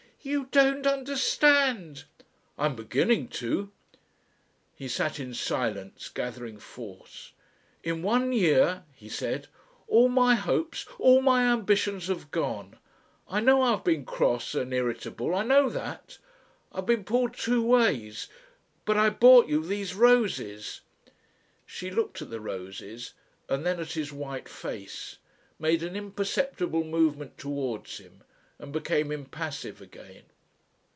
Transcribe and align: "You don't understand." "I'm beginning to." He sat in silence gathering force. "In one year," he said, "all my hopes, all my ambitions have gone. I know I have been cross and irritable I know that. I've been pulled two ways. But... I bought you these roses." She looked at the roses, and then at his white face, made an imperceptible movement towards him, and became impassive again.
"You 0.23 0.45
don't 0.51 0.85
understand." 0.85 2.03
"I'm 2.55 2.75
beginning 2.75 3.29
to." 3.39 3.71
He 4.75 4.87
sat 4.87 5.19
in 5.19 5.33
silence 5.33 6.09
gathering 6.09 6.59
force. 6.59 7.31
"In 7.83 8.03
one 8.03 8.31
year," 8.31 8.83
he 8.93 9.09
said, 9.09 9.47
"all 9.87 10.09
my 10.09 10.35
hopes, 10.35 10.85
all 10.99 11.23
my 11.23 11.51
ambitions 11.51 12.05
have 12.05 12.29
gone. 12.29 12.77
I 13.27 13.39
know 13.39 13.63
I 13.63 13.71
have 13.71 13.83
been 13.83 14.05
cross 14.05 14.53
and 14.53 14.71
irritable 14.71 15.33
I 15.33 15.41
know 15.41 15.69
that. 15.69 16.19
I've 16.71 16.85
been 16.85 17.03
pulled 17.03 17.35
two 17.35 17.63
ways. 17.65 18.27
But... 18.85 18.97
I 18.97 19.09
bought 19.09 19.47
you 19.47 19.63
these 19.65 19.95
roses." 19.95 20.81
She 21.65 21.89
looked 21.89 22.21
at 22.21 22.29
the 22.29 22.39
roses, 22.39 23.15
and 23.49 23.65
then 23.65 23.79
at 23.79 23.93
his 23.93 24.13
white 24.13 24.47
face, 24.47 25.17
made 25.57 25.81
an 25.81 25.95
imperceptible 25.95 26.83
movement 26.83 27.39
towards 27.39 27.97
him, 27.97 28.21
and 28.63 28.71
became 28.71 29.11
impassive 29.11 29.81
again. 29.81 30.21